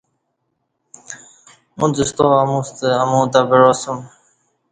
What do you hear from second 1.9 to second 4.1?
ستا اموستہ امو تہ بعاسوم